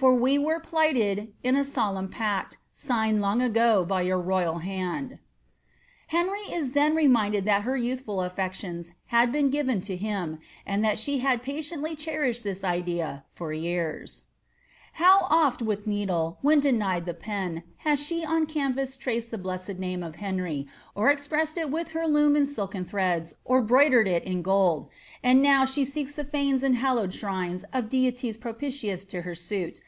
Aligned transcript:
For 0.00 0.14
we 0.14 0.38
were 0.38 0.60
plighted 0.60 1.34
in 1.44 1.56
a 1.56 1.62
solemn 1.62 2.08
pact. 2.08 2.56
Signed 2.72 3.20
long 3.20 3.42
ago 3.42 3.84
by 3.84 4.00
your 4.00 4.16
own 4.20 4.24
royal 4.26 4.54
hand/' 4.60 5.18
Henry 6.06 6.40
Is 6.50 6.72
then 6.72 6.96
reminded 6.96 7.44
that 7.44 7.64
her 7.64 7.76
youthful 7.76 8.20
aflections 8.22 8.92
had 9.08 9.30
been 9.30 9.50
gifon 9.50 9.82
I0 9.84 10.00
kiiB, 10.00 10.38
anid 10.66 10.82
that 10.84 10.98
she 10.98 11.18
had 11.18 11.42
patiendy 11.42 11.98
cherished 11.98 12.44
this 12.44 12.64
idea 12.64 13.24
for 13.34 13.52
yearn 13.52 14.06
How 14.94 15.28
oft 15.30 15.62
with 15.62 15.86
needle, 15.86 16.38
when 16.42 16.58
denied 16.58 17.04
the 17.06 17.14
pen, 17.14 17.62
Has 17.78 18.04
she 18.04 18.24
on 18.24 18.44
canvass 18.46 18.96
traced 18.96 19.30
the 19.30 19.38
blessed 19.38 19.78
name 19.78 20.02
Of 20.02 20.16
Henry, 20.16 20.66
or 20.96 21.10
expressed 21.10 21.56
it 21.56 21.70
vnth 21.70 21.90
her 21.90 22.06
loom 22.08 22.34
In 22.34 22.44
silken 22.44 22.84
threads, 22.84 23.36
or 23.44 23.62
'broidered 23.62 24.08
it 24.08 24.24
in 24.24 24.42
gold; 24.42 24.88
And 25.22 25.40
now 25.40 25.64
she 25.64 25.84
seeks 25.84 26.16
the 26.16 26.28
lanes 26.34 26.64
and 26.64 26.76
hallowed 26.76 27.12
ihrinos 27.12 27.62
Of 27.72 27.88
deities 27.88 28.36
propitious 28.36 29.04
to 29.06 29.22
her 29.22 29.36
suit. 29.36 29.80